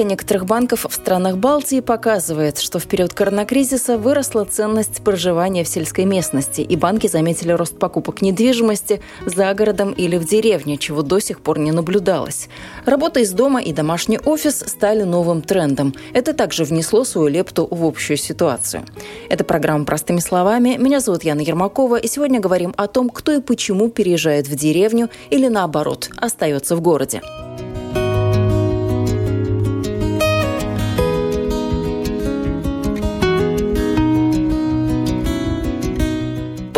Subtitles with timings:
[0.00, 5.68] Статистика некоторых банков в странах Балтии показывает, что в период коронакризиса выросла ценность проживания в
[5.68, 11.20] сельской местности, и банки заметили рост покупок недвижимости за городом или в деревне, чего до
[11.20, 12.48] сих пор не наблюдалось.
[12.86, 15.94] Работа из дома и домашний офис стали новым трендом.
[16.14, 18.84] Это также внесло свою лепту в общую ситуацию.
[19.28, 20.78] Это программа «Простыми словами».
[20.78, 25.10] Меня зовут Яна Ермакова, и сегодня говорим о том, кто и почему переезжает в деревню
[25.28, 27.20] или, наоборот, остается в городе.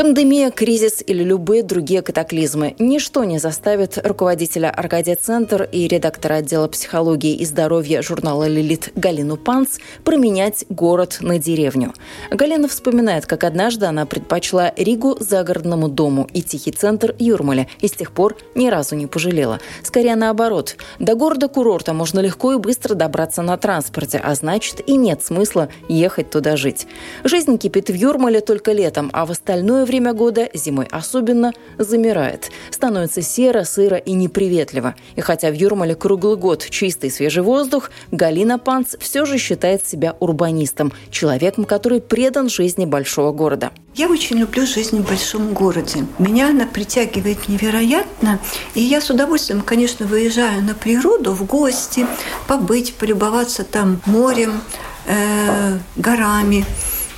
[0.02, 6.66] Пандемия, кризис или любые другие катаклизмы– ничто не заставит руководителя Аркадия Центр и редактора отдела
[6.66, 11.94] психологии и здоровья журнала «Лилит» Галину Панц променять город на деревню.
[12.32, 17.92] Галина вспоминает, как однажды она предпочла Ригу загородному дому и тихий центр Юрмаля, и с
[17.92, 19.60] тех пор ни разу не пожалела.
[19.84, 20.78] Скорее наоборот.
[20.98, 26.28] До города-курорта можно легко и быстро добраться на транспорте, а значит и нет смысла ехать
[26.28, 26.88] туда жить.
[27.22, 32.50] Жизнь кипит в Юрмале только летом, а в остальное время года, зимой особенно, замирает.
[32.70, 34.94] Становится серо, сыро и неприветливо.
[35.16, 40.16] И хотя в Юрмале круглый год чистый свежий воздух, Галина Панц все же считает себя
[40.20, 43.70] урбанистом, человеком, который предан жизни большого города.
[43.94, 46.06] Я очень люблю жизнь в большом городе.
[46.18, 48.38] Меня она притягивает невероятно.
[48.74, 52.06] И я с удовольствием, конечно, выезжаю на природу в гости,
[52.48, 54.62] побыть, полюбоваться там морем,
[55.06, 56.64] э, горами,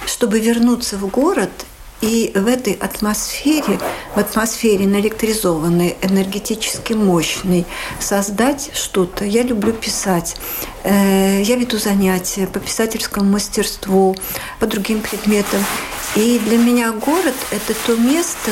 [0.06, 1.50] чтобы вернуться в город
[2.05, 3.81] и в этой атмосфере,
[4.15, 7.65] в атмосфере наэлектризованной, энергетически мощной,
[7.98, 9.25] создать что-то.
[9.25, 10.37] Я люблю писать.
[10.83, 14.14] Э, я веду занятия по писательскому мастерству,
[14.61, 15.64] по другим предметам.
[16.14, 18.51] И для меня город– это то место,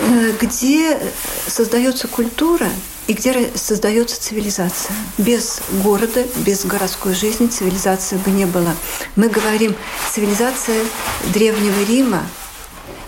[0.00, 0.98] э, где
[1.46, 2.68] создается культура,
[3.06, 4.94] и где создается цивилизация.
[5.18, 8.74] Без города, без городской жизни цивилизации бы не было.
[9.16, 9.74] Мы говорим
[10.12, 10.84] цивилизация
[11.32, 12.22] Древнего Рима,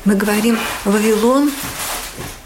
[0.05, 1.51] мы говорим Вавилон,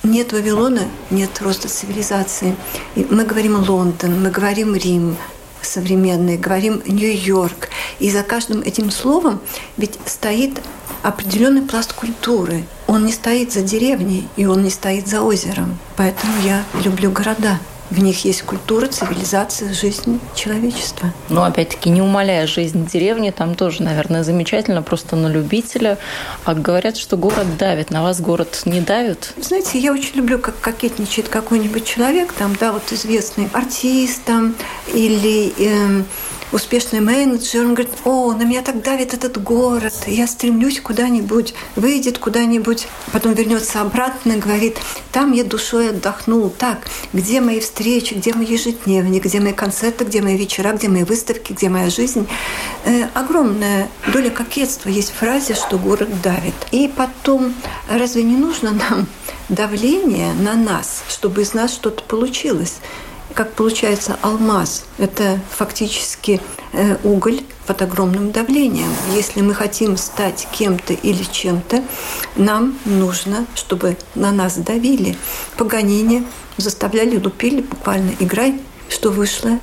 [0.03, 2.56] нет Вавилона, нет роста цивилизации.
[2.94, 5.17] И мы говорим Лондон, мы говорим Рим
[5.61, 7.69] современный, говорим Нью-Йорк.
[7.99, 9.41] И за каждым этим словом
[9.77, 10.61] ведь стоит
[11.03, 12.65] определенный пласт культуры.
[12.91, 15.78] Он не стоит за деревней, и он не стоит за озером.
[15.97, 17.61] Поэтому я люблю города.
[17.89, 21.12] В них есть культура, цивилизация, жизнь человечества.
[21.29, 25.99] Но опять-таки, не умаляя жизнь деревни, там тоже, наверное, замечательно, просто на любителя.
[26.45, 27.91] А говорят, что город давит.
[27.91, 29.34] На вас город не давит?
[29.41, 34.56] Знаете, я очень люблю, как кокетничает какой-нибудь человек, там, да, вот известный артист там,
[34.93, 36.03] или э,
[36.53, 42.19] успешный менеджер, он говорит, о, на меня так давит этот город, я стремлюсь куда-нибудь, выйдет
[42.19, 44.78] куда-нибудь, потом вернется обратно и говорит,
[45.12, 50.22] там я душой отдохнул, так, где мои встречи, где мои ежедневник, где мои концерты, где
[50.22, 52.27] мои вечера, где мои выставки, где моя жизнь.
[52.84, 56.55] Э, огромная доля кокетства есть в фразе, что город давит.
[56.72, 57.55] И потом,
[57.88, 59.06] разве не нужно нам
[59.49, 62.78] давление на нас, чтобы из нас что-то получилось?
[63.35, 64.85] Как получается алмаз.
[64.99, 66.41] Это фактически
[66.73, 68.93] э, уголь под огромным давлением.
[69.15, 71.85] Если мы хотим стать кем-то или чем-то,
[72.37, 75.17] нам нужно, чтобы на нас давили.
[75.57, 76.27] Паганини
[76.57, 79.59] заставляли, лупили буквально «играй», что вышло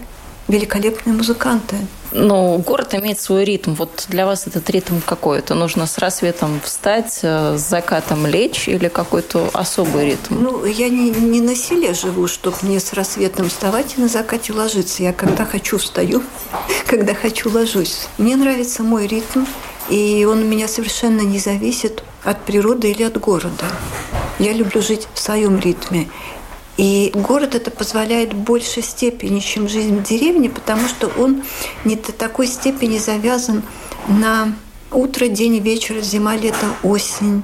[0.47, 1.75] великолепные музыканты.
[2.11, 3.73] Но город имеет свой ритм.
[3.73, 5.39] Вот для вас этот ритм какой?
[5.39, 10.35] Это нужно с рассветом встать, э, с закатом лечь или какой-то особый ритм?
[10.41, 14.53] Ну, я не, не на селе живу, чтобы мне с рассветом вставать и на закате
[14.53, 15.03] ложиться.
[15.03, 16.23] Я когда хочу встаю,
[16.87, 18.07] когда хочу ложусь.
[18.17, 19.45] Мне нравится мой ритм,
[19.89, 23.65] и он у меня совершенно не зависит от природы или от города.
[24.39, 26.09] Я люблю жить в своем ритме.
[26.77, 31.43] И город это позволяет в большей степени, чем жизнь в деревне, потому что он
[31.85, 33.63] не до такой степени завязан
[34.07, 34.53] на
[34.91, 37.43] утро, день, вечер, зима, лето, осень.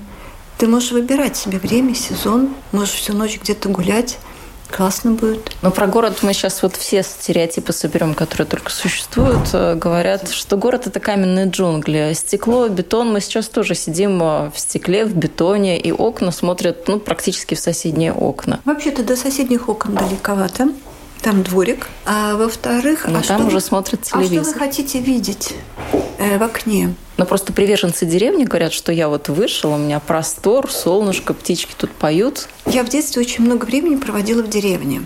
[0.60, 4.18] Ты можешь выбирать себе время, сезон, можешь всю ночь где-то гулять–
[4.76, 5.52] классно будет.
[5.62, 9.50] Но про город мы сейчас вот все стереотипы соберем, которые только существуют.
[9.54, 12.14] Э, говорят, что город– это каменные джунгли.
[12.14, 13.14] Стекло, бетон.
[13.14, 17.60] Мы сейчас тоже сидим э, в стекле, в бетоне, и окна смотрят ну, практически в
[17.60, 18.60] соседние окна.
[18.66, 20.70] Вообще-то до соседних окон далековато.
[21.24, 21.88] Там дворик.
[22.06, 24.40] А во-вторых, Но а там что уже вы, смотрят телевизор.
[24.40, 25.54] А что вы хотите видеть?
[26.20, 26.94] э, в окне.
[27.18, 31.92] Но просто приверженцы деревни говорят, что я вот вышел, у меня простор, солнышко, птички тут
[31.92, 32.48] поют.
[32.66, 35.04] Я в детстве очень много времени проводила в деревне.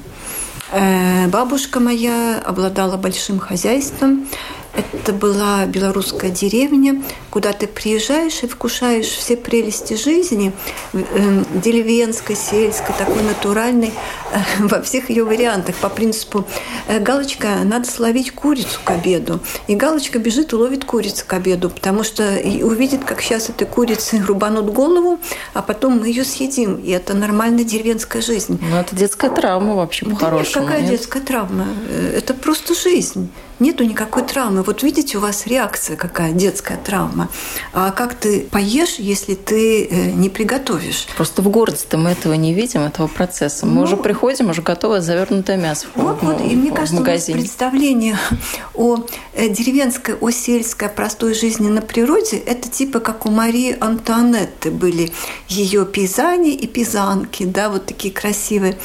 [0.72, 4.28] Э, бабушка моя обладала большим хозяйством.
[4.78, 7.02] Это была белорусская деревня,
[7.32, 10.54] куда ты приезжаешь и вкушаешь все прелести жизни,
[10.94, 13.92] э, деревенской, сельской, такой натуральной,
[14.32, 15.76] э, во всех ее вариантах.
[15.78, 16.46] По принципу
[16.88, 19.40] э, галочка, надо словить курицу к обеду.
[19.68, 22.24] И галочка бежит и ловит курицу к обеду, потому что
[22.62, 25.20] увидит, как сейчас этой курицы рубанут голову,
[25.54, 26.76] а потом мы ее съедим.
[26.76, 28.60] И это нормальная деревенская жизнь.
[28.62, 30.66] Ну, это детская травма вообще по-хорошему.
[30.66, 30.92] Да, какая нет?
[30.92, 31.66] детская травма?
[32.14, 34.64] Это просто жизнь нету никакой травмы.
[34.64, 37.30] Вот видите, у вас реакция какая, детская травма.
[37.74, 41.08] А как ты поешь, если ты э, не приготовишь?
[41.16, 43.66] Просто в городе-то мы этого не видим, этого процесса.
[43.66, 47.40] Мы ну, уже приходим, уже готовое завернутое мясо вот, в, вот, и мне кажется, магазине.
[47.40, 48.18] у нас представление
[48.74, 53.76] о э, деревенской, о сельской, о простой жизни на природе, это типа как у Марии
[53.80, 55.12] Антуанетты были
[55.48, 58.78] ее пейзани и пейзанки, да, вот такие красивые.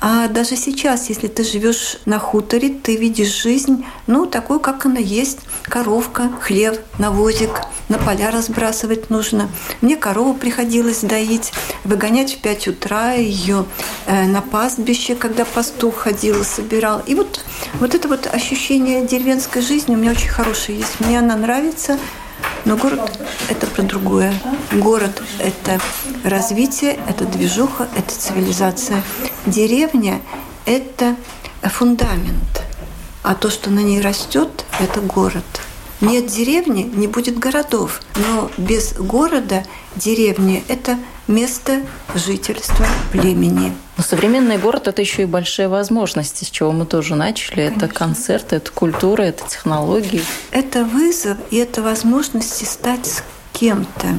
[0.00, 4.84] А даже сейчас, если ты живешь на хуторе, ты видишь жизнь, ну, ну, такую, как
[4.84, 5.38] она есть.
[5.62, 9.48] Коровка, хлеб, навозик, на поля разбрасывать нужно.
[9.80, 11.52] Мне корову приходилось доить,
[11.84, 13.64] выгонять в 5 утра ее
[14.04, 17.00] э, на пастбище, когда пастух ходил и собирал.
[17.06, 17.42] И вот,
[17.80, 21.00] вот это вот ощущение деревенской жизни у меня очень хорошее есть.
[21.00, 21.98] Мне она нравится.
[22.66, 23.18] Но город–
[23.48, 24.34] это про другое.
[24.70, 25.80] Город– это
[26.24, 29.02] развитие, это движуха, это цивилизация.
[29.46, 30.20] Деревня–
[30.66, 31.16] это
[31.62, 32.64] фундамент–
[33.22, 35.44] а то, что на ней растет, это город.
[36.00, 38.00] Нет деревни, не будет городов.
[38.16, 39.64] Но без города
[39.96, 41.82] деревня– это место
[42.14, 43.74] жительства племени.
[43.98, 47.66] Но современный город– это еще и большие возможности, с чего мы тоже начали.
[47.66, 47.84] Конечно.
[47.84, 50.24] Это концерты, это культура, это технологии.
[50.50, 53.22] Это вызов и это возможности стать с
[53.52, 54.18] кем-то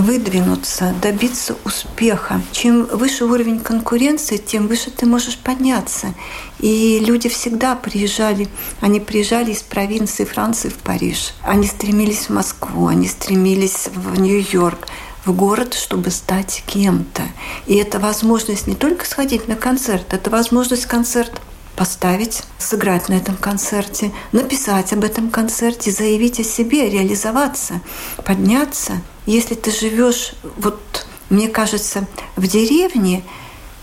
[0.00, 2.40] выдвинуться, добиться успеха.
[2.52, 6.14] Чем выше уровень конкуренции, тем выше ты можешь подняться.
[6.60, 8.48] И люди всегда приезжали,
[8.80, 11.34] они приезжали из провинции Франции в Париж.
[11.42, 14.88] Они стремились в Москву, они стремились в Нью-Йорк,
[15.24, 17.22] в город, чтобы стать кем-то.
[17.66, 21.40] И это возможность не только сходить на концерт, это возможность концерт
[21.76, 27.80] поставить, сыграть на этом концерте, написать об этом концерте, заявить о себе, реализоваться,
[28.24, 29.00] подняться.
[29.28, 30.80] Если ты живешь, вот
[31.28, 33.22] мне кажется, в деревне,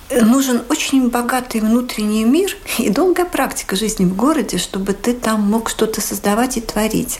[0.09, 5.69] нужен очень богатый внутренний мир и долгая практика жизни в городе, чтобы ты там мог
[5.69, 7.19] что-то создавать и творить.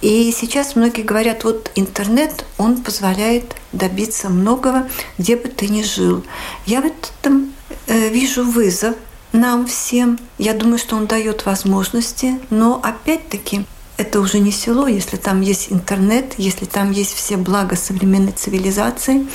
[0.00, 6.24] И сейчас многие говорят, вот интернет, он позволяет добиться многого, где бы ты ни жил.
[6.66, 7.52] Я в этом
[7.86, 8.96] э, вижу вызов
[9.30, 10.18] нам всем.
[10.36, 13.66] Я думаю, что он дает возможности, но опять-таки
[14.02, 19.26] это уже не село, если там есть интернет, если там есть все блага современной цивилизации.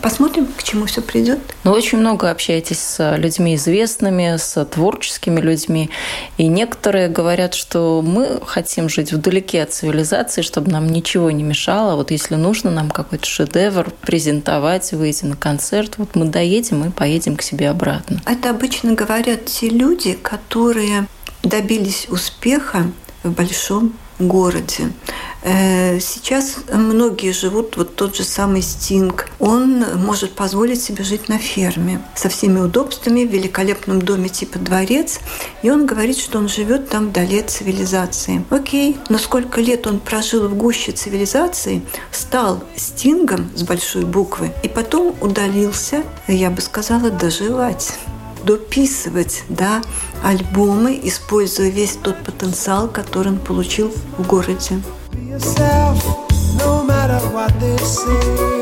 [0.00, 1.38] Посмотрим, к чему все придет.
[1.62, 5.90] Но ну, очень много общаетесь с людьми известными, с творческими людьми.
[6.38, 11.94] И некоторые говорят, что мы хотим жить вдалеке от цивилизации, чтобы нам ничего не мешало.
[11.94, 17.36] Вот если нужно нам какой-то шедевр презентовать, выйти на концерт, вот мы доедем и поедем
[17.36, 18.22] к себе обратно.
[18.24, 21.06] Это обычно говорят те люди, которые
[21.42, 22.86] добились успеха
[23.22, 24.92] в большом городе.
[25.42, 31.38] Э, сейчас многие живут, вот тот же самый Стинг, он может позволить себе жить на
[31.38, 35.18] ферме со всеми удобствами, в великолепном доме типа дворец,
[35.62, 38.44] и он говорит, что он живет там вдали от цивилизации.
[38.50, 44.68] Окей, но сколько лет он прожил в гуще цивилизации, стал Стингом с большой буквы, и
[44.68, 47.98] потом удалился, я бы сказала, доживать
[48.44, 49.82] дописывать да,
[50.22, 54.82] альбомы, используя весь тот потенциал, который он получил в городе.
[56.58, 58.61] no matter what they say.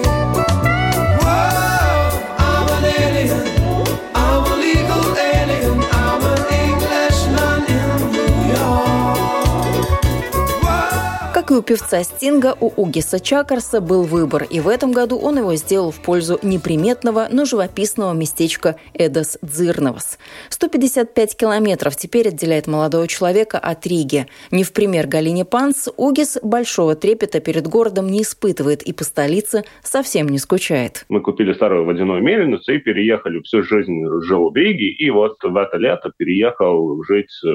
[11.60, 15.90] У певца Стинга, у Угиса Чакарса был выбор, и в этом году он его сделал
[15.90, 20.18] в пользу неприметного, но живописного местечка Эдос Дзирновас.
[20.48, 24.26] 155 километров теперь отделяет молодого человека от Риги.
[24.50, 29.64] Не в пример Галине Панс, Угис большого трепета перед городом не испытывает и по столице
[29.82, 31.04] совсем не скучает.
[31.10, 35.54] Мы купили старую водяную мельницу и переехали всю жизнь жил в Риге, и вот в
[35.54, 37.50] это лето переехал жить э,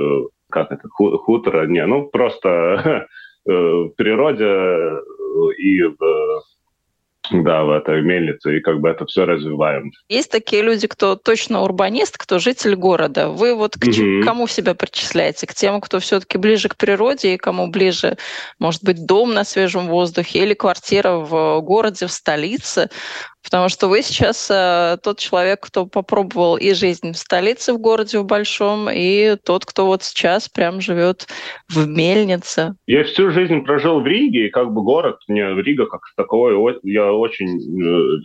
[0.52, 3.08] как это, хутор, не, ну просто
[3.46, 5.00] в природе э,
[5.58, 6.44] и в
[7.32, 9.92] да, в этой мельнице, и как бы это все развиваем.
[10.10, 13.30] Есть такие люди, кто точно урбанист, кто житель города.
[13.30, 14.24] Вы вот к mm-hmm.
[14.24, 15.48] кому себя причисляете?
[15.48, 18.18] К тем, кто все-таки ближе к природе, и кому ближе,
[18.60, 22.90] может быть, дом на свежем воздухе или квартира в городе, в столице?
[23.46, 28.18] Потому что вы сейчас э, тот человек, кто попробовал и жизнь в столице, в городе,
[28.18, 31.28] в большом, и тот, кто вот сейчас прям живет
[31.70, 32.76] в мельнице.
[32.88, 37.14] Я всю жизнь прожил в Риге, и как бы город, мне Рига как такой, я
[37.14, 38.22] очень э,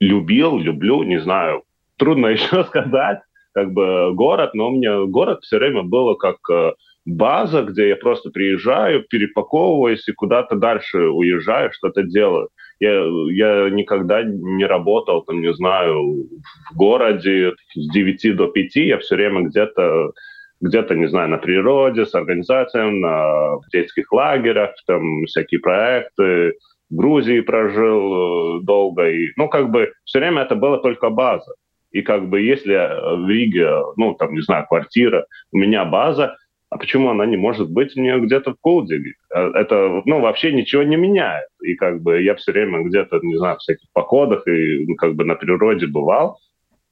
[0.00, 1.64] любил, люблю, не знаю,
[1.98, 3.20] трудно еще сказать,
[3.52, 6.72] как бы город, но мне город все время было как э,
[7.04, 12.48] база, где я просто приезжаю, перепаковываюсь и куда-то дальше уезжаю, что-то делаю.
[12.82, 16.26] Я, я никогда не работал, там, не знаю,
[16.72, 18.76] в городе с 9 до 5.
[18.76, 20.10] Я все время где-то
[20.60, 26.54] где-то, не знаю, на природе, с организациями, на детских лагерях, там всякие проекты.
[26.90, 29.10] В Грузии прожил э, долго.
[29.10, 31.52] И, ну, как бы все время это была только база.
[31.92, 36.36] И как бы если в Риге, ну, там, не знаю, квартира, у меня база,
[36.72, 39.12] а почему она не может быть у нее где-то в Колдиге?
[39.30, 41.48] А это, ну, вообще ничего не меняет.
[41.62, 45.14] И как бы я все время где-то, не знаю, в всяких походах и ну, как
[45.14, 46.38] бы на природе бывал,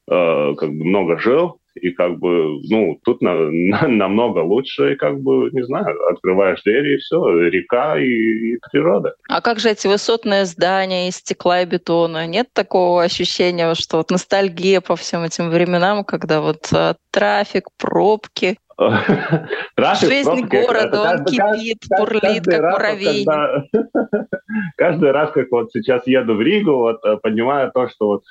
[0.06, 4.96] э, как бы много жил, и как бы, ну, тут на, на, намного лучше, и
[4.96, 9.14] как бы, не знаю, открываешь двери, и все, река и, и природа.
[9.28, 12.26] А как же эти высотные здания из стекла и бетона?
[12.26, 18.58] Нет такого ощущения, что вот ностальгия по всем этим временам, когда вот а, трафик, пробки?
[19.76, 23.24] Трафик, Жизнь пробки, города, он кипит, бурлит, как раз, муравей.
[23.24, 23.64] Когда,
[24.76, 28.22] каждый раз, как вот сейчас еду в Ригу, вот э, понимаю то, что вот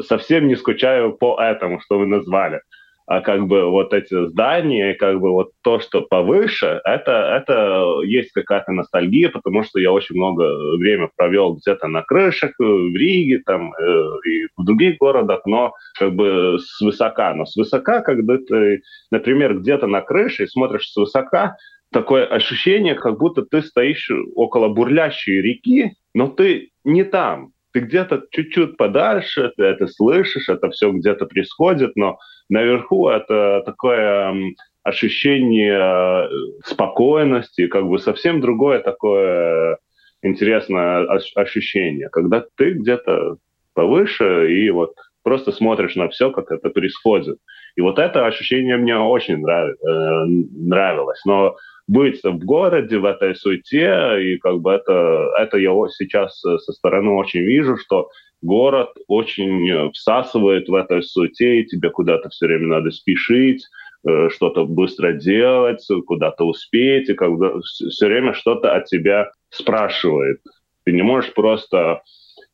[0.00, 2.60] совсем не скучаю по этому, что вы назвали
[3.06, 8.32] а как бы вот эти здания, как бы вот то, что повыше, это, это есть
[8.32, 10.44] какая-то ностальгия, потому что я очень много
[10.78, 15.72] времени провел где-то на крышах, э, в Риге там, э, и в других городах, но
[15.98, 17.34] как бы с высока.
[17.34, 21.56] Но с высока, когда ты, например, где-то на крыше и смотришь с высока,
[21.92, 28.24] такое ощущение, как будто ты стоишь около бурлящей реки, но ты не там ты где-то
[28.30, 34.34] чуть-чуть подальше, ты это слышишь, это все где-то происходит, но наверху это такое
[34.82, 36.28] ощущение э,
[36.64, 39.78] спокойности, как бы совсем другое такое
[40.22, 43.36] интересное ощущение, когда ты где-то
[43.74, 47.38] повыше и вот просто смотришь на все, как это происходит.
[47.76, 49.44] И вот это ощущение мне очень.
[49.46, 51.20] Э, нравилось.
[51.24, 51.56] Но
[51.88, 57.10] быть в городе, в этой суете, и как бы это, это я сейчас со стороны
[57.10, 58.08] очень вижу, что
[58.40, 63.64] город очень всасывает в этой суете, и тебе куда-то все время надо спешить,
[64.06, 70.40] э, что-то быстро делать, куда-то успеть, и как бы все время что-то от тебя спрашивает.
[70.84, 72.02] Ты не можешь просто,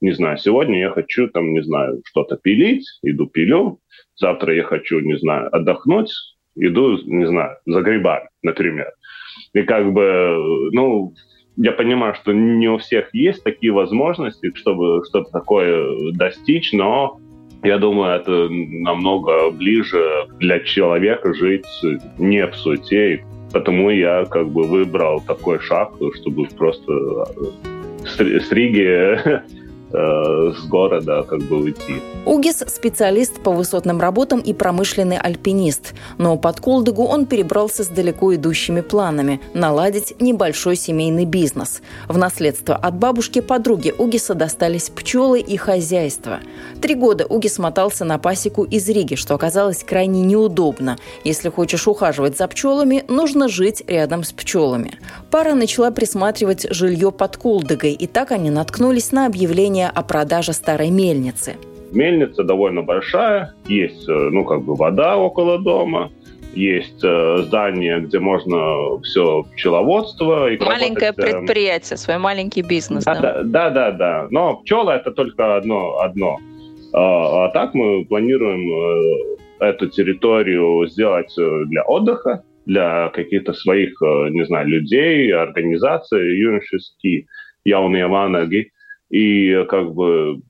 [0.01, 3.81] не знаю, сегодня я хочу там, не знаю, что-то пилить, иду пилю,
[4.17, 6.13] завтра я хочу, не знаю, отдохнуть,
[6.59, 8.91] иду, не знаю, за грибами, например.
[9.55, 11.15] И как бы, ну,
[11.57, 17.19] я понимаю, что не у всех есть такие возможности, чтобы что-то такое достичь, но
[17.65, 21.67] я думаю, это намного ближе для человека жить
[22.19, 23.25] не в суете.
[23.53, 27.25] Потому я как бы выбрал такой шаг, чтобы просто
[28.05, 29.41] с Риги Э,
[29.91, 32.03] с города как бы уйти.
[32.27, 35.95] Угис– специалист по высотным работам и промышленный альпинист.
[36.19, 41.81] Но под Колдыгу он перебрался с далеко идущими планами– наладить небольшой семейный бизнес.
[42.07, 46.41] В наследство от бабушки-подруги Угиса достались пчелы и хозяйство.
[46.83, 50.99] Три года Угис мотался на пасеку из Риги, что оказалось крайне неудобно.
[51.25, 54.99] Если хочешь ухаживать за пчелами, нужно жить рядом с пчелами.
[55.31, 60.91] Пара начала присматривать жилье под Колдыгой, и так они наткнулись на объявление о продаже старой
[60.91, 61.57] мельницы.
[61.93, 66.11] Мельница довольно большая, есть, э, ну, как бы вода около дома,
[66.55, 70.51] есть э, здание, где можно все пчеловодство.
[70.51, 73.05] И Маленькое работать, э, предприятие, свой маленький бизнес.
[73.05, 73.91] Да, да, да, да.
[73.93, 74.27] да.
[74.31, 75.99] Но пчела это только одно.
[76.01, 76.39] одно.
[76.93, 79.19] А, а так мы планируем
[79.61, 87.27] эту территорию сделать для отдыха, для каких-то своих, э, не знаю, людей, организаций юношеские,
[87.65, 88.71] яуные ванаги.
[89.09, 90.43] И как бы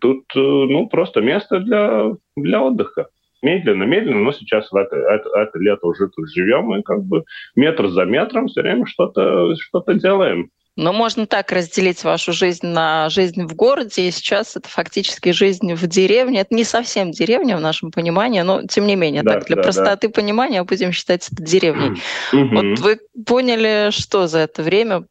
[0.00, 3.08] тут ну, просто место для, для отдыха.
[3.42, 7.24] Медленно, медленно, но сейчас в это, это, это лето уже тут живем, и как бы
[7.56, 10.50] метр за метром все время что-то что делаем.
[10.76, 15.74] Но можно так разделить вашу жизнь на жизнь в городе, и сейчас это фактически жизнь
[15.74, 16.40] в деревне.
[16.40, 19.62] Это не совсем деревня в нашем понимании, но тем не менее, да, так для да,
[19.62, 20.12] простоты да.
[20.12, 22.00] понимания будем считать это деревней.
[22.32, 25.04] Вот вы поняли, что за это время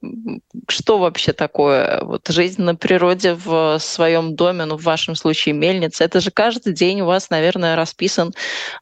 [0.69, 6.03] что вообще такое вот жизнь на природе в своем доме, ну, в вашем случае мельница?
[6.03, 8.33] Это же каждый день у вас, наверное, расписан,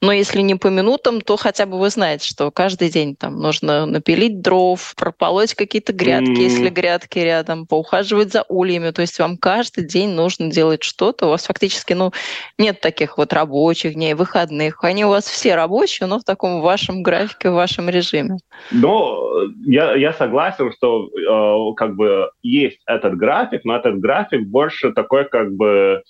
[0.02, 3.86] но если не по минутам, то хотя бы вы знаете, что каждый день там нужно
[3.86, 8.92] напилить дров, прополоть какие-то грядки, если грядки рядом, поухаживать за ульями.
[8.92, 11.28] То есть вам каждый день нужно делать что-то.
[11.28, 12.12] У вас фактически, ну,
[12.58, 14.84] нет таких вот рабочих дней, выходных.
[14.84, 18.38] Они у вас все рабочие, но в таком вашем графике, в вашем режиме.
[18.72, 24.92] Ну, я, я согласен, что э, как бы есть этот график, но этот график больше
[24.92, 26.02] такой как бы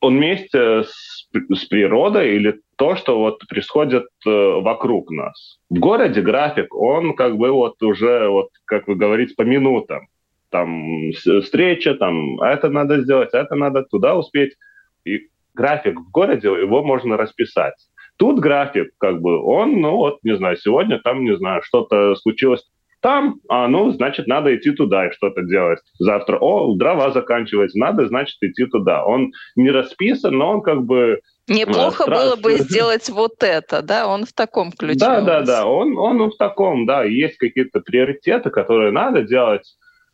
[0.00, 5.58] он вместе с, с природой или то, что вот происходит э, вокруг нас.
[5.70, 10.08] В городе график, он как бы вот уже, вот как вы говорите, по минутам.
[10.50, 14.56] Там встреча, там это надо сделать, это надо туда успеть.
[15.04, 17.74] И график в городе, его можно расписать.
[18.16, 22.64] Тут график, как бы, он, ну вот, не знаю, сегодня там, не знаю, что-то случилось
[23.00, 25.78] там, а, ну, значит, надо идти туда и что-то делать.
[25.98, 29.04] Завтра, о, дрова заканчивается, надо, значит, идти туда.
[29.04, 31.20] Он не расписан, но он как бы...
[31.46, 32.22] Неплохо страст...
[32.24, 34.06] было бы сделать вот это, да?
[34.06, 34.98] Он в таком ключе.
[34.98, 37.04] Да, да, да, он, он в таком, да.
[37.04, 39.64] Есть какие-то приоритеты, которые надо делать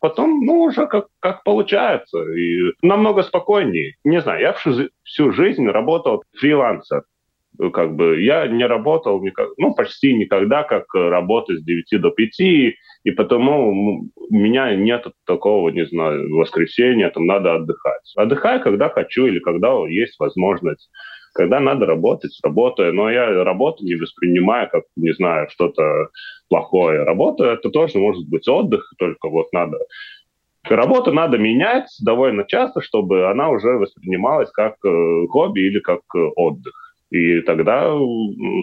[0.04, 2.18] потом, ну, уже как, как получается.
[2.34, 3.94] И намного спокойнее.
[4.04, 7.04] Не знаю, я всю, всю жизнь работал фрилансер.
[7.58, 12.10] Ну, как бы я не работал никак, ну, почти никогда, как работать с 9 до
[12.10, 18.12] 5, и потому у меня нет такого, не знаю, воскресенья, там надо отдыхать.
[18.16, 20.90] Отдыхаю, когда хочу или когда есть возможность.
[21.34, 22.94] Когда надо работать, работаю.
[22.94, 26.08] Но я работу не воспринимаю как, не знаю, что-то
[26.48, 27.02] плохое.
[27.02, 29.78] Работа— это тоже может быть отдых, только вот надо
[30.68, 36.18] Работу надо менять довольно часто, чтобы она уже воспринималась как э, хобби или как э,
[36.36, 36.72] отдых.
[37.10, 37.94] И тогда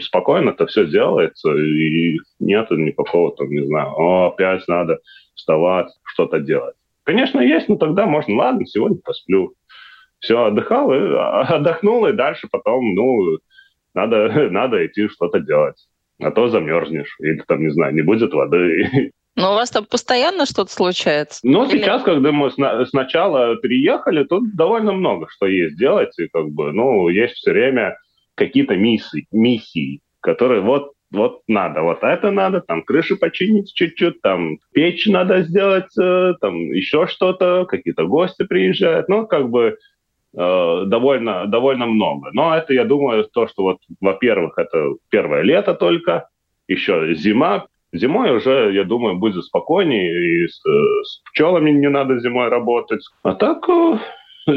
[0.02, 5.00] спокойно это все делается, и нет никакого там, не знаю, О, опять надо
[5.36, 6.76] вставать, что-то делать.
[7.04, 9.54] Конечно, есть, но тогда можно, ладно, сегодня посплю.
[10.20, 13.40] Все, отдыхал, и, а, отдохнул, и дальше потом, ну,
[13.94, 15.78] надо, надо идти что-то делать.
[16.20, 19.12] А то замерзнешь, или там, не знаю, не будет воды.
[19.36, 21.40] Но у вас там постоянно что-то случается?
[21.44, 21.80] Ну, Или...
[21.80, 26.74] сейчас, когда мы сна- сначала переехали, тут довольно много что есть делать, и как бы,
[26.74, 27.98] ну, есть все время
[28.46, 34.60] какие-то миссии, миссии, которые вот вот надо, вот это надо, там крыши починить чуть-чуть, там
[34.74, 39.76] печь надо сделать, э, там еще что-то, какие-то гости приезжают, ну, как бы
[40.38, 42.30] э, довольно, довольно много.
[42.32, 46.30] Но это, я думаю, то, что вот, во-первых, это первое лето только,
[46.70, 52.20] еще зима, Зимой уже, я думаю, будет спокойнее, и с, э, с пчелами не надо
[52.20, 53.02] зимой работать.
[53.24, 53.98] А так э,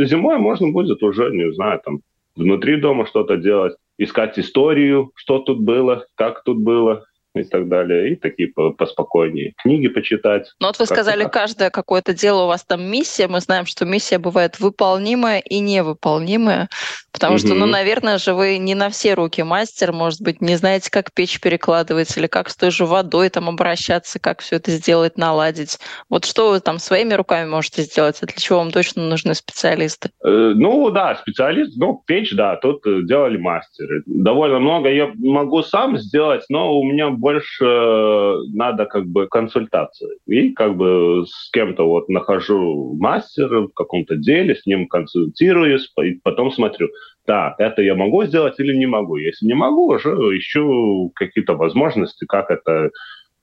[0.05, 1.99] зимой можно будет уже, не знаю, там
[2.37, 8.13] внутри дома что-то делать, искать историю, что тут было, как тут было, и так далее,
[8.13, 9.55] и такие поспокойнее.
[9.63, 10.53] Книги почитать.
[10.61, 13.29] Ну вот вы сказали, каждое какое-то дело у вас там миссия.
[13.29, 16.69] Мы знаем, что миссия бывает выполнимая и невыполнимая,
[17.13, 17.41] потому угу.
[17.41, 21.13] что, ну, наверное же, вы не на все руки мастер, может быть, не знаете, как
[21.13, 25.79] печь перекладывать или как с той же водой там обращаться, как все это сделать, наладить.
[26.09, 30.11] Вот что вы там своими руками можете сделать, а для чего вам точно нужны специалисты?
[30.25, 34.03] Э, ну да, специалист, ну печь, да, тут э, делали мастеры.
[34.07, 40.19] Довольно много я могу сам сделать, но у меня больше э, надо как бы консультации.
[40.27, 46.21] И как бы с кем-то вот нахожу мастера в каком-то деле, с ним консультируюсь, и
[46.23, 46.89] потом смотрю,
[47.25, 49.17] так, это я могу сделать или не могу.
[49.17, 52.91] Если не могу, уже ищу какие-то возможности, как это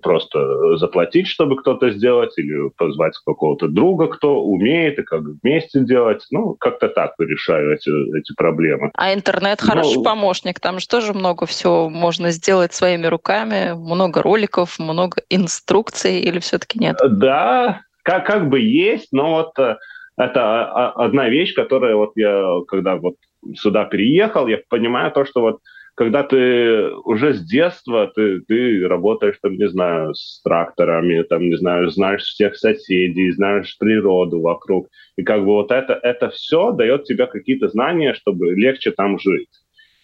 [0.01, 6.25] просто заплатить, чтобы кто-то сделать, или позвать какого-то друга, кто умеет, и как вместе делать.
[6.31, 8.91] Ну, как-то так решаю эти, эти проблемы.
[8.95, 10.03] А интернет хороший Но...
[10.03, 10.59] помощник.
[10.59, 13.73] Там же тоже много всего можно сделать своими руками.
[13.73, 16.97] Много роликов, много инструкций, или все-таки нет?
[17.09, 19.77] Да, как, как бы есть, но вот э,
[20.17, 23.15] это одна вещь, которая вот я, когда вот
[23.55, 25.59] сюда переехал, я понимаю то, что вот
[25.95, 31.57] когда ты уже с детства, ты, ты работаешь, там, не знаю, с тракторами, там, не
[31.57, 34.87] знаю, знаешь всех соседей, знаешь природу вокруг.
[35.17, 39.49] И как бы вот это, это все дает тебе какие-то знания, чтобы легче там жить.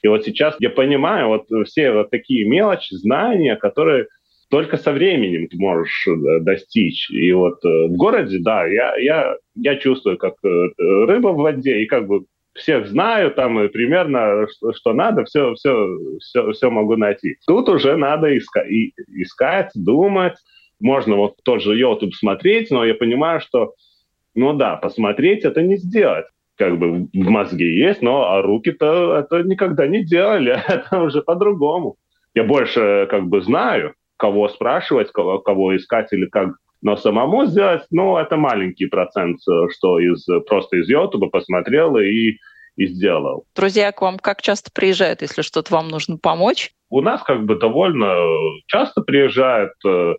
[0.03, 4.07] И вот сейчас я понимаю вот все вот такие мелочи, знания, которые
[4.49, 7.09] только со временем ты можешь э, достичь.
[7.09, 10.47] И вот э, в городе, да, я, я, я чувствую, как э,
[10.77, 12.25] рыба в воде, и как бы
[12.57, 17.37] всех знаю, там и примерно что, что надо, все, все, все, все могу найти.
[17.47, 20.35] Тут уже надо иска- и, искать, думать.
[20.79, 23.73] Можно вот тот же YouTube смотреть, но я понимаю, что,
[24.35, 26.25] ну да, посмотреть это не сделать.
[26.55, 31.95] Как бы в мозге есть, но а руки-то это никогда не делали, это уже по-другому.
[32.35, 37.83] Я больше как бы знаю, кого спрашивать, кого, кого искать или как Но самому сделать,
[37.91, 42.37] ну, это маленький процент, что из просто из YouTube посмотрел и
[42.77, 43.45] и сделал.
[43.55, 46.71] Друзья к вам как часто приезжают, если что-то вам нужно помочь?
[46.89, 48.15] У нас как бы довольно
[48.67, 49.73] часто приезжают.
[49.85, 50.13] Э,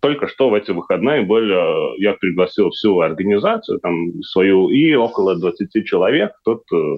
[0.00, 5.36] только что в эти выходные были, э, я пригласил всю организацию, там, свою, и около
[5.36, 6.32] 20 человек.
[6.44, 6.96] Тут э,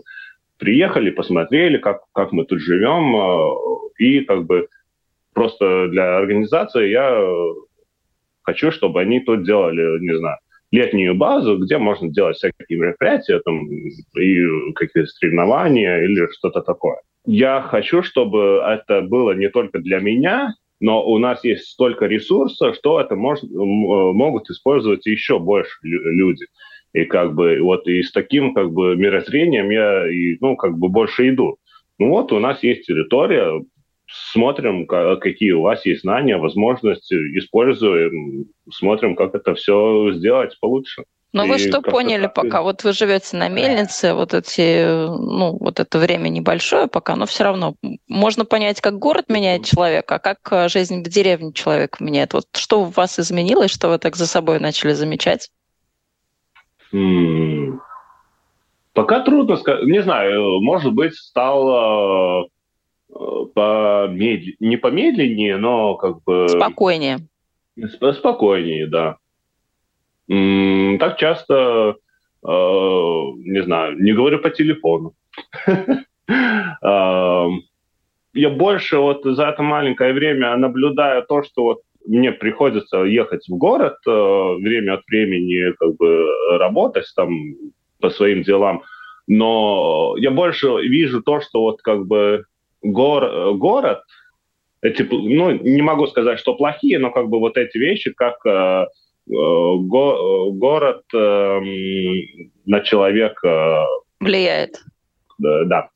[0.58, 3.16] приехали, посмотрели, как, как мы тут живем,
[3.98, 4.68] и как бы
[5.32, 7.18] просто для организации я
[8.46, 10.38] хочу, чтобы они тут делали, не знаю,
[10.70, 16.96] летнюю базу, где можно делать всякие мероприятия, там, и какие-то соревнования или что-то такое.
[17.24, 22.76] Я хочу, чтобы это было не только для меня, но у нас есть столько ресурсов,
[22.76, 26.46] что это может, могут использовать еще больше люди.
[26.92, 30.88] И как бы вот и с таким как бы мирозрением я и, ну, как бы
[30.88, 31.56] больше иду.
[31.98, 33.64] Ну вот у нас есть территория,
[34.06, 41.04] смотрим, какие у вас есть знания, возможности, используем, смотрим, как это все сделать получше.
[41.32, 42.62] Но и вы что поняли пока?
[42.62, 47.44] Вот вы живете на мельнице, вот эти, ну, вот это время небольшое пока, но все
[47.44, 47.74] равно
[48.08, 52.32] можно понять, как город меняет человека, а как э, жизнь в деревне человека меняет.
[52.32, 55.50] Вот что у вас изменилось, что вы так за собой начали замечать?
[58.94, 59.84] Пока трудно сказать.
[59.84, 62.46] Не знаю, может быть, стало
[63.54, 66.48] помедленнее, не помедленнее, но как бы...
[66.48, 67.18] Спокойнее.
[68.12, 69.16] Спокойнее, да.
[70.28, 71.96] Так часто,
[72.42, 75.14] э, не знаю, не говорю по телефону.
[78.36, 83.56] Я больше вот за это маленькое время наблюдаю то, что вот мне приходится ехать в
[83.56, 87.30] город э, время от времени, как бы работать там
[88.00, 88.82] по своим делам,
[89.26, 92.44] но я больше вижу то, что вот как бы
[92.82, 94.00] гор, город,
[94.82, 98.50] эти, ну, не могу сказать, что плохие, но как бы вот эти вещи, как э,
[98.50, 98.86] э
[99.28, 101.60] го, город э,
[102.66, 103.86] на человека...
[104.20, 104.82] Влияет.
[105.38, 105.64] Да.
[105.64, 105.88] да.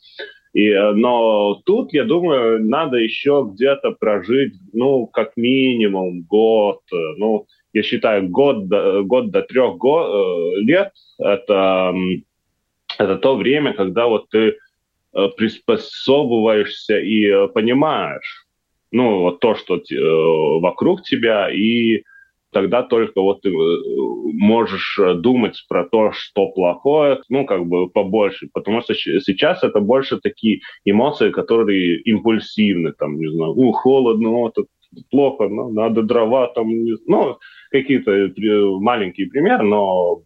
[0.54, 6.80] И, э, но тут, я думаю, надо еще где-то прожить, ну, как минимум год.
[6.90, 11.94] Ну, я считаю, год до, год до трех го, лет это,
[12.98, 14.69] это то время, когда вот ты Э,
[15.12, 18.46] приспособываешься и э, понимаешь,
[18.92, 22.02] ну, вот то, что э, вокруг тебя, и
[22.52, 28.82] тогда только вот ты можешь думать про то, что плохое, ну, как бы побольше, потому
[28.82, 34.56] что сейчас это больше такие эмоции, которые импульсивны, там, не знаю, у, холодно, вот,
[35.10, 36.68] плохо, ну, надо дрова, там,
[37.06, 37.38] ну,
[37.70, 38.32] какие-то
[38.80, 40.22] маленькие примеры, но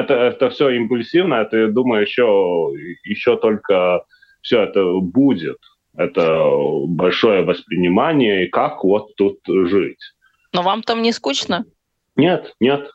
[0.00, 2.72] это, это все импульсивно, это, я думаю, еще,
[3.04, 4.04] еще только
[4.42, 5.58] все это будет.
[5.96, 6.50] Это
[6.86, 10.00] большое воспринимание, и как вот тут жить.
[10.52, 11.64] Но вам там не скучно?
[12.16, 12.90] Нет, нет.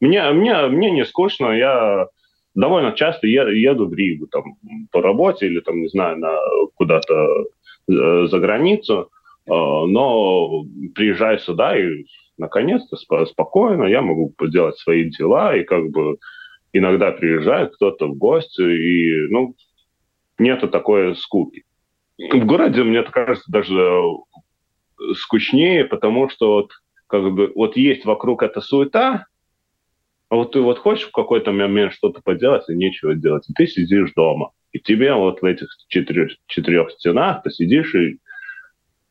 [0.00, 1.52] Мне, мне, мне не скучно.
[1.52, 2.08] Я
[2.54, 4.56] довольно часто еду, еду в Ригу там,
[4.90, 6.36] по работе или, там, не знаю, на,
[6.74, 7.14] куда-то
[7.88, 9.10] э, за границу.
[9.46, 10.64] Э, но
[10.94, 12.04] приезжаю сюда и
[12.38, 12.96] наконец-то
[13.26, 16.18] спокойно я могу делать свои дела, и как бы
[16.72, 19.54] иногда приезжает кто-то в гости, и, ну,
[20.38, 21.64] нету такой скуки.
[22.18, 24.02] В городе, мне кажется, даже
[25.14, 26.70] скучнее, потому что вот,
[27.06, 29.26] как бы, вот есть вокруг эта суета,
[30.28, 33.66] а вот ты вот хочешь в какой-то момент что-то поделать, и нечего делать, и ты
[33.66, 34.50] сидишь дома.
[34.72, 38.18] И тебе вот в этих четырех, четырех стенах ты сидишь и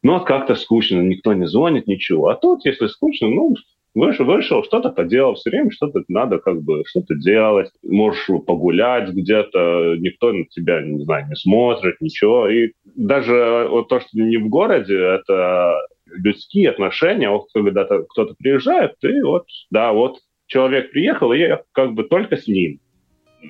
[0.07, 2.29] ну, вот как-то скучно, никто не звонит, ничего.
[2.29, 3.55] А тут, если скучно, ну,
[3.93, 7.69] вышел, вышел, что-то поделал, все время что-то надо как бы что-то делать.
[7.83, 12.47] Можешь погулять где-то, никто на тебя, не знаю, не смотрит, ничего.
[12.47, 18.93] И даже вот то, что не в городе, это людские отношения, вот когда кто-то приезжает,
[19.01, 22.79] ты вот, да, вот человек приехал, и я как бы только с ним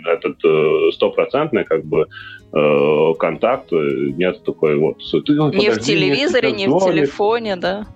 [0.06, 2.08] этот э, стопроцентный как бы
[2.54, 3.76] э, контакт, э,
[4.16, 4.98] нет такой вот...
[4.98, 7.88] Ты, не в телевизоре, не в телефоне, да?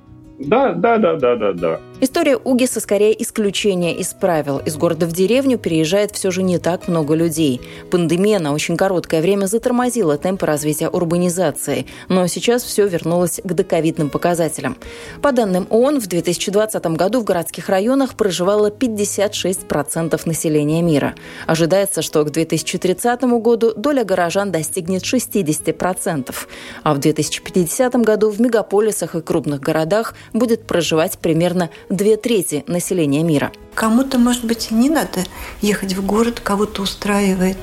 [0.47, 1.79] Да, да, да, да, да, да.
[2.03, 4.57] История Угиса скорее исключение из правил.
[4.57, 7.61] Из города в деревню переезжает все же не так много людей.
[7.91, 14.09] Пандемия на очень короткое время затормозила темпы развития урбанизации, но сейчас все вернулось к доковидным
[14.09, 14.77] показателям.
[15.21, 21.13] По данным ООН, в 2020 году в городских районах проживало 56% населения мира.
[21.45, 26.33] Ожидается, что к 2030 году доля горожан достигнет 60%,
[26.81, 33.23] а в 2050 году в мегаполисах и крупных городах будет проживать примерно две трети населения
[33.23, 33.51] мира.
[33.73, 35.19] Кому-то, может быть, не надо
[35.61, 37.57] ехать в город, кого-то устраивает.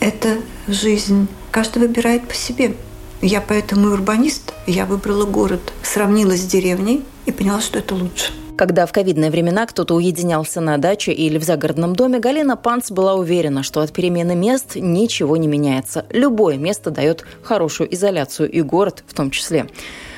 [0.00, 1.28] Это жизнь.
[1.50, 2.74] Каждый выбирает по себе.
[3.22, 4.54] Я поэтому урбанист.
[4.66, 8.32] Я выбрала город, сравнила с деревней и поняла, что это лучше.
[8.56, 13.14] Когда в ковидные времена кто-то уединялся на даче или в загородном доме, Галина Панц была
[13.14, 16.04] уверена, что от перемены мест ничего не меняется.
[16.10, 19.66] Любое место дает хорошую изоляцию, и город в том числе.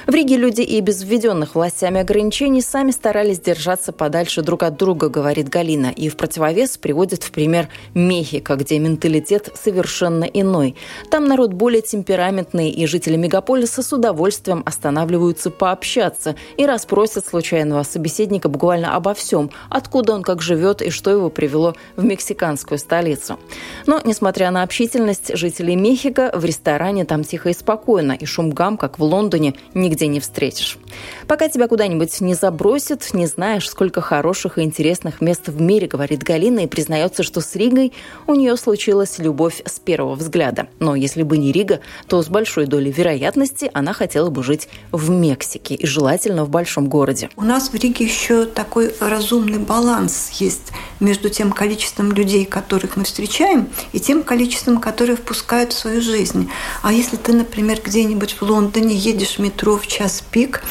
[0.07, 5.09] В Риге люди и без введенных властями ограничений сами старались держаться подальше друг от друга,
[5.09, 10.75] говорит Галина, и в противовес приводит в пример Мехико, где менталитет совершенно иной.
[11.09, 18.49] Там народ более темпераментный, и жители мегаполиса с удовольствием останавливаются пообщаться и расспросят случайного собеседника
[18.49, 23.39] буквально обо всем, откуда он как живет и что его привело в мексиканскую столицу.
[23.87, 28.77] Но, несмотря на общительность жителей Мехико, в ресторане там тихо и спокойно, и шум гам,
[28.77, 30.79] как в Лондоне, не нигде не встретишь.
[31.27, 36.23] Пока тебя куда-нибудь не забросит, не знаешь, сколько хороших и интересных мест в мире, говорит
[36.23, 37.93] Галина и признается, что с Ригой
[38.27, 40.69] у нее случилась любовь с первого взгляда.
[40.79, 45.11] Но если бы не Рига, то с большой долей вероятности она хотела бы жить в
[45.11, 47.29] Мексике и желательно в большом городе.
[47.37, 53.05] У нас в Риге еще такой разумный баланс есть между тем количеством людей, которых мы
[53.05, 56.49] встречаем, и тем количеством, которые впускают в свою жизнь.
[56.83, 60.63] А если ты, например, где-нибудь в Лондоне едешь в метро в час пик,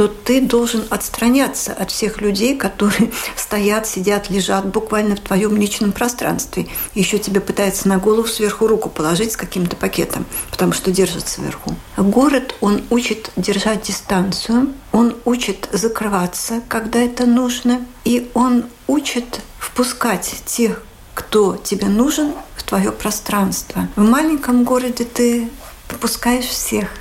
[0.00, 5.92] то ты должен отстраняться от всех людей, которые стоят, сидят, лежат буквально в твоем личном
[5.92, 6.68] пространстве.
[6.94, 11.74] Еще тебе пытаются на голову сверху руку положить с каким-то пакетом, потому что держат сверху.
[11.98, 20.34] Город, он учит держать дистанцию, он учит закрываться, когда это нужно, и он учит впускать
[20.46, 23.86] тех, кто тебе нужен, в твое пространство.
[23.96, 25.50] В маленьком городе ты
[25.88, 26.88] пропускаешь всех–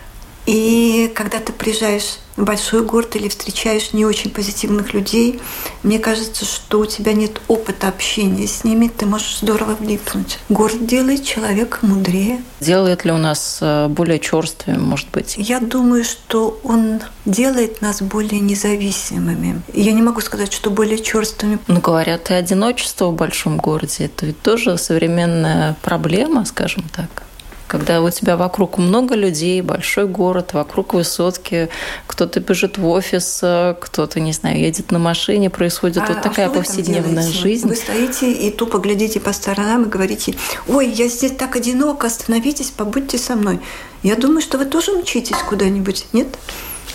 [0.50, 5.40] и когда ты приезжаешь в большой город или встречаешь не очень позитивных людей,
[5.84, 10.40] мне кажется, что у тебя нет опыта общения с ними, ты можешь здорово влипнуть.
[10.50, 12.42] Город делает человека мудрее.
[12.62, 15.36] Делает ли у нас э, более черствыми, может быть?
[15.38, 19.62] Я думаю, что он делает нас более независимыми.
[19.76, 21.60] Я не могу сказать, что более черствыми.
[21.68, 27.29] Ну, говорят, и одиночество в большом городе– это ведь тоже современная проблема, скажем так
[27.70, 31.70] когда у тебя вокруг много людей, большой город, вокруг высотки,
[32.08, 33.38] кто-то бежит в офис,
[33.80, 37.68] кто-то, не знаю, едет на машине, происходит а, вот такая а повседневная жизнь.
[37.68, 40.36] Вы стоите и тупо глядите по сторонам и говорите,
[40.68, 43.60] ой, я здесь так одиноко, остановитесь, побудьте со мной.
[44.02, 46.28] Я думаю, что вы тоже мчитесь куда-нибудь, нет?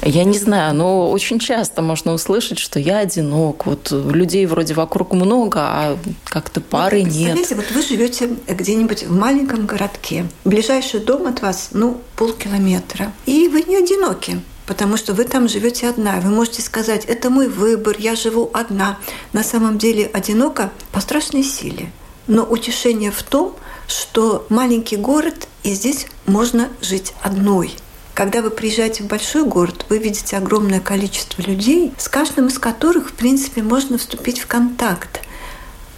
[0.02, 3.66] Я не знаю, но очень часто можно услышать, что я одинок.
[3.66, 7.50] Вот людей вроде вокруг много, а как-то пары вот, нет.
[7.50, 10.26] вот вы живете где-нибудь в маленьком городке.
[10.44, 13.12] Ближайший дом от вас, ну, полкилометра.
[13.26, 16.20] И вы не одиноки потому что вы там живете одна.
[16.20, 18.98] Вы можете сказать, это мой выбор, я живу одна.
[19.35, 21.92] На самом деле одиноко по страшной силе.
[22.26, 23.54] Но утешение в том,
[23.87, 27.74] что маленький город, и здесь можно жить одной–
[28.14, 33.11] когда вы приезжаете в большой город, вы видите огромное количество людей, с каждым из которых,
[33.11, 35.20] в принципе, можно вступить в контакт.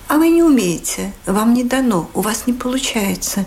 [0.08, 3.44] А вы не умеете, вам не дано, у вас не получается.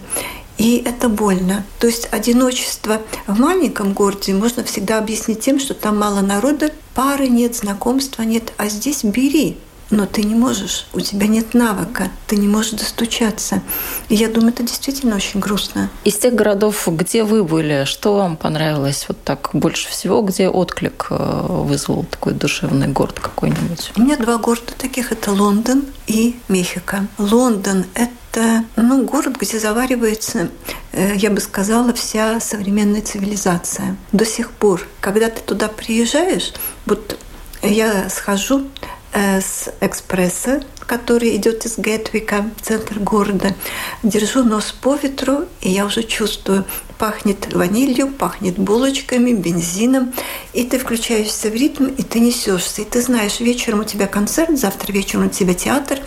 [0.57, 1.65] И это больно.
[1.79, 7.29] То есть одиночество в маленьком городе можно всегда объяснить тем, что там мало народа, пары
[7.29, 9.57] нет, знакомства нет, а здесь бери
[9.89, 13.61] но ты не можешь, у тебя нет навыка, ты не можешь достучаться.
[14.09, 15.89] И я думаю, это действительно очень грустно.
[16.03, 21.07] Из тех городов, где вы были, что вам понравилось вот так больше всего, где отклик
[21.09, 23.91] э, вызвал такой душевный город какой-нибудь?
[23.95, 27.07] У меня два города таких, это Лондон и Мехико.
[27.17, 30.49] Лондон– это ну, город, где заваривается,
[30.91, 33.97] э, я бы сказала, вся современная цивилизация.
[34.11, 36.53] До сих пор, когда ты туда приезжаешь,
[36.85, 37.17] вот
[37.61, 38.67] я схожу
[39.13, 43.55] с экспресса, который идет из Гетвика, центр города.
[44.03, 46.65] Держу нос по ветру, и я уже чувствую,
[46.97, 50.13] пахнет ванилью, пахнет булочками, бензином,
[50.53, 52.81] и ты включаешься в ритм, и ты несешься.
[52.81, 55.99] И ты знаешь, вечером у тебя концерт, завтра вечером у тебя театр,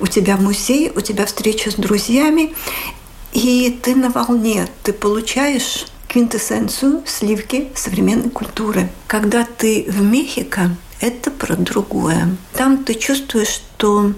[0.00, 2.54] у тебя музей, у тебя встреча с друзьями,
[3.32, 8.88] и ты на волне, ты получаешь квинтэссенцию сливки современной культуры.
[9.06, 12.36] Когда ты в Мехико, это про другое.
[12.54, 14.12] Там ты чувствуешь, что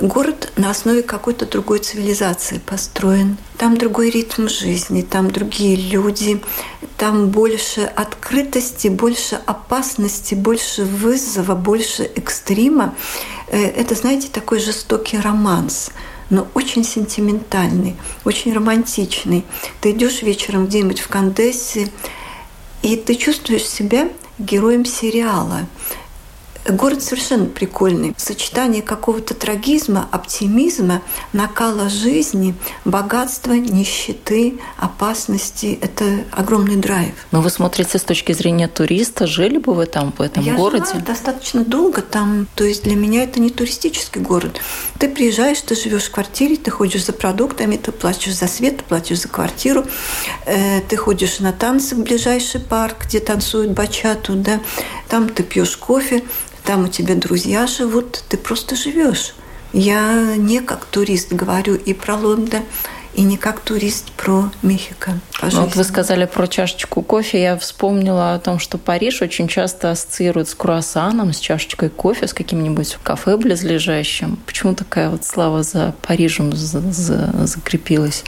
[0.00, 3.36] город на основе какой-то другой цивилизации построен.
[3.58, 6.40] Там другой ритм жизни, там другие люди,
[6.96, 12.94] там больше открытости, больше опасности, больше вызова, больше экстрима.
[13.48, 15.90] Э, это, знаете, такой жестокий романс
[16.28, 19.44] но очень сентиментальный, очень романтичный.
[19.80, 21.88] Ты идешь вечером где-нибудь в Кандессе,
[22.82, 25.66] и ты чувствуешь себя героем сериала.
[26.68, 28.14] Город совершенно прикольный.
[28.16, 31.02] Сочетание какого-то трагизма, оптимизма,
[31.32, 37.12] накала жизни, богатства, нищеты, опасности– это огромный драйв.
[37.30, 40.86] Но вы смотрите с точки зрения туриста, жили бы вы там, в этом Я городе?
[40.94, 42.48] Я достаточно долго там.
[42.54, 44.60] То есть для меня это не туристический город.
[44.98, 48.84] Ты приезжаешь, ты живешь в квартире, ты ходишь за продуктами, ты платишь за свет, ты
[48.84, 49.84] платишь за квартиру,
[50.46, 54.60] э, ты ходишь на танцы в ближайший парк, где танцуют бачату, да,
[55.08, 56.24] там ты пьешь кофе,
[56.66, 59.34] там у тебя друзья живут, ты просто живешь.
[59.72, 62.62] Я не как турист говорю и про Лондон,
[63.14, 65.12] и не как турист про Мехико.
[65.42, 67.40] Ну, вот вы сказали про чашечку кофе.
[67.40, 72.34] Я вспомнила о том, что Париж очень часто ассоциируют с круассаном, с чашечкой кофе, с
[72.34, 74.36] каким-нибудь кафе близлежащим.
[74.44, 78.24] Почему такая вот слава за Парижем за, за, закрепилась?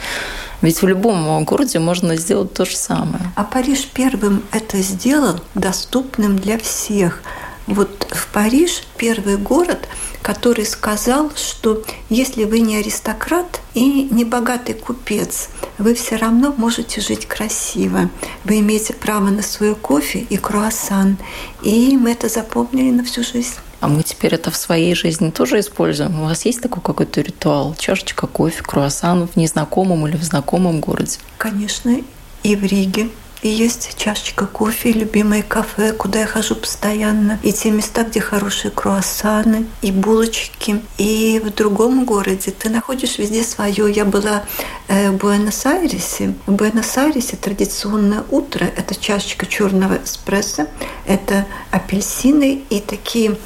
[0.61, 3.31] Ведь в любом городе можно сделать то же самое.
[3.35, 7.21] А Париж первым это сделал доступным для всех–
[7.69, 9.87] вот в Париж первый город,
[10.21, 16.99] который сказал, что если вы не аристократ и не богатый купец, вы все равно можете
[16.99, 18.09] жить красиво.
[18.43, 21.17] Вы имеете право на свой кофе и круассан.
[21.63, 23.55] И мы это запомнили на всю жизнь.
[23.81, 26.19] А мы теперь это в своей жизни тоже используем.
[26.19, 27.75] У вас есть такой какой-то ритуал?
[27.77, 31.17] Чашечка кофе, круассан в незнакомом или в знакомом городе?
[31.37, 32.01] Конечно,
[32.43, 33.09] и в Риге,
[33.41, 37.39] и есть чашечка кофе, любимое кафе, куда я хожу постоянно.
[37.43, 40.81] И те места, где хорошие круассаны, и булочки.
[40.97, 43.91] И в другом городе ты находишь везде свое.
[43.91, 44.43] Я была
[44.87, 46.33] э, в Буэнос-Айресе.
[46.47, 50.67] В Буэнос-Айресе традиционное утро– это чашечка черного эспрессо,
[51.05, 53.37] это апельсины и такие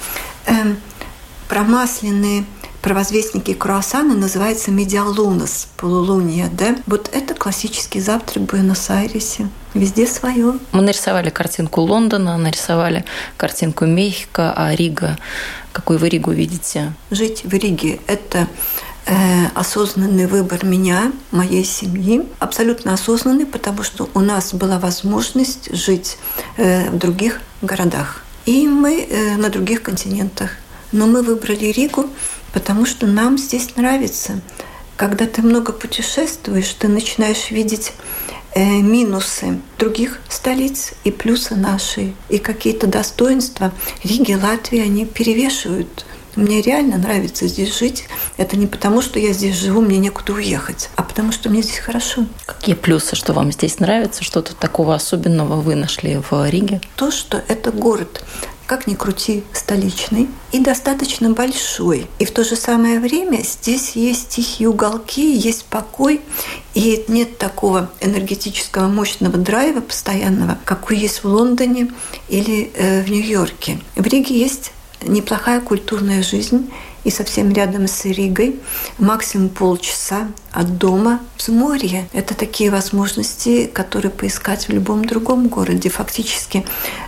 [0.48, 0.54] э,
[1.48, 2.46] промасленные
[2.82, 6.76] провозвестники круассана называется медиалунас, полулуние, да?
[6.86, 9.48] Вот это классический завтрак в Буэнос-Айресе.
[9.74, 10.60] Везде свое.
[10.72, 13.06] Мы нарисовали картинку Лондона, нарисовали
[13.38, 15.18] картинку Мехико, а Рига,
[15.72, 16.94] какой вы Ригу видите?
[17.10, 18.48] Жить в Риге– это
[19.08, 26.18] э, осознанный выбор меня, моей семьи, абсолютно осознанный, потому что у нас была возможность жить
[26.58, 28.24] э, в других городах.
[28.46, 30.52] И мы э, на других континентах.
[30.92, 32.08] Но мы выбрали Ригу,
[32.54, 34.40] потому что нам здесь нравится.
[34.98, 37.94] Когда ты много путешествуешь, ты начинаешь видеть
[38.56, 42.16] минусы других столиц и плюсы нашей.
[42.30, 43.72] И какие-то достоинства
[44.04, 46.06] Риги, Латвии, они перевешивают.
[46.36, 48.06] Мне реально нравится здесь жить.
[48.38, 51.78] Это не потому, что я здесь живу, мне некуда уехать, а потому что мне здесь
[51.78, 52.26] хорошо.
[52.48, 54.24] Какие плюсы, что вам здесь нравится?
[54.24, 56.82] Что-то такого особенного вы нашли в Риге?
[56.96, 58.24] То, что это город
[58.74, 62.08] как ни крути, столичный и достаточно большой.
[62.18, 66.22] И в то же самое время здесь есть тихие уголки, есть покой,
[66.74, 71.92] и нет такого энергетического мощного драйва постоянного, какой есть в Лондоне
[72.30, 73.80] или э, в Нью-Йорке.
[73.96, 74.72] В Риге есть
[75.04, 76.72] неплохая культурная жизнь,
[77.04, 78.60] и совсем рядом с Ригой,
[78.98, 82.08] максимум полчаса от дома в море.
[82.14, 85.90] Это такие возможности, которые поискать в любом другом городе.
[85.90, 86.66] Фактически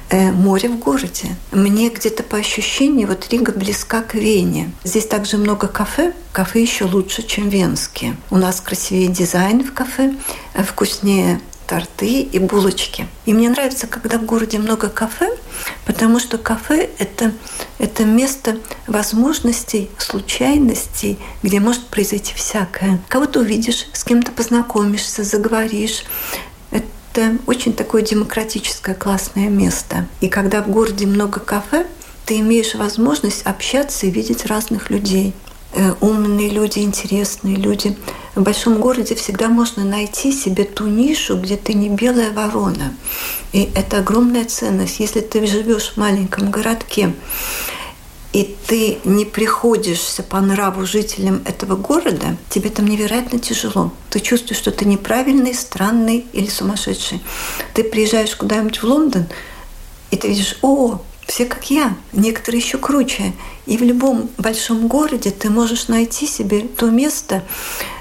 [0.09, 1.35] э, море в городе.
[1.51, 4.71] Мне где-то по ощущению вот Рига близка к Вене.
[4.83, 6.13] Здесь также много кафе.
[6.31, 8.17] Кафе еще лучше, чем венские.
[8.29, 10.15] У нас красивее дизайн в кафе,
[10.53, 13.07] э, вкуснее торты и булочки.
[13.25, 15.29] И мне нравится, когда в городе много кафе,
[15.85, 17.31] потому что кафе это,–
[17.79, 22.99] это место возможностей, случайностей, где может произойти всякое.
[23.09, 26.03] Кого-то увидишь, с кем-то познакомишься, заговоришь.
[26.71, 30.07] Это очень такое демократическое, классное место.
[30.21, 31.85] И когда в городе много кафе,
[32.25, 35.33] ты имеешь возможность общаться и видеть разных людей.
[35.77, 37.97] Э, умные люди, интересные люди.
[38.33, 42.95] В большом городе всегда можно найти себе ту нишу, где ты не белая ворона.
[43.51, 45.01] И это огромная ценность.
[45.01, 47.13] Если ты живешь в маленьком городке,
[48.31, 53.91] и ты не приходишься по нраву жителям этого города, тебе там невероятно тяжело.
[54.09, 57.21] Ты чувствуешь, что ты неправильный, странный или сумасшедший.
[57.73, 59.25] Ты приезжаешь куда-нибудь в Лондон,
[60.11, 63.33] и ты видишь, о, все как я, некоторые еще круче.
[63.65, 67.43] И в любом большом городе ты можешь найти себе то место,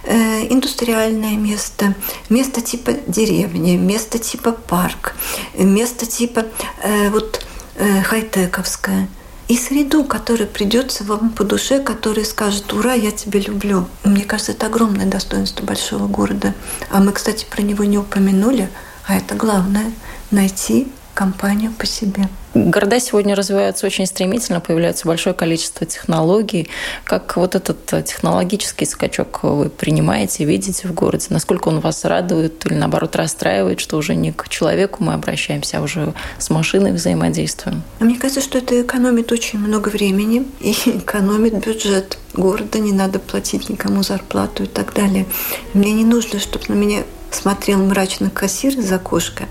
[0.05, 1.95] э, индустриальное место,
[2.29, 5.15] место типа деревни, место типа парк,
[5.55, 6.47] место типа
[6.83, 7.45] э, вот
[7.77, 9.09] э, хай-тековское.
[9.47, 13.87] И среду, которая придется вам по душе, которая скажет «Ура, я тебя люблю».
[14.03, 16.55] Мне кажется, это огромное достоинство большого города.
[16.91, 18.71] А мы, кстати, про него не упомянули,
[19.07, 19.93] а это главное–
[20.31, 22.29] найти компанию по себе.
[22.55, 26.69] Города сегодня развиваются очень стремительно, появляется большое количество технологий.
[27.05, 31.27] Как вот этот технологический скачок вы принимаете, видите в городе?
[31.31, 35.83] Насколько он вас радует или, наоборот, расстраивает, что уже не к человеку мы обращаемся, а
[35.83, 37.83] уже с машиной взаимодействуем?
[37.99, 43.69] Мне кажется, что это экономит очень много времени и экономит бюджет города, не надо платить
[43.69, 45.27] никому зарплату и так далее.
[45.73, 49.49] Мне не нужно, чтобы на меня смотрел мрачный кассир из окошка,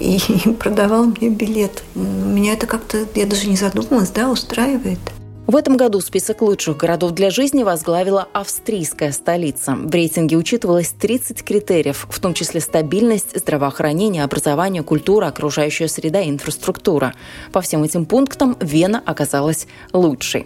[0.00, 0.18] и
[0.58, 1.82] продавал мне билет.
[1.94, 4.98] Меня это как-то, я даже не задумалась, да, устраивает.
[5.48, 9.76] В этом году список лучших городов для жизни возглавила австрийская столица.
[9.76, 16.28] В рейтинге учитывалось 30 критериев, в том числе стабильность, здравоохранение, образование, культура, окружающая среда и
[16.28, 17.14] инфраструктура.
[17.50, 20.44] По всем этим пунктам Вена оказалась лучшей.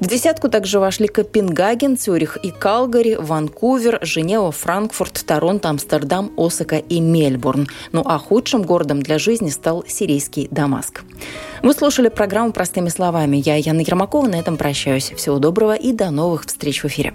[0.00, 7.00] В десятку также вошли Копенгаген, Цюрих и Калгари, Ванкувер, Женева, Франкфурт, Торонто, Амстердам, Осака и
[7.00, 7.66] Мельбурн.
[7.90, 11.02] Ну а худшим городом для жизни стал сирийский Дамаск.
[11.62, 13.42] Вы слушали программу «Простыми словами».
[13.44, 15.10] Я, Яна Ермакова, на этом прощаюсь.
[15.16, 17.12] Всего доброго и до новых встреч в эфире.